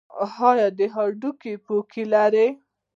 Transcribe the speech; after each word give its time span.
ایا 0.23 0.67
د 0.77 0.79
هډوکو 0.93 1.51
پوکي 1.65 2.03
لرئ؟ 2.11 2.49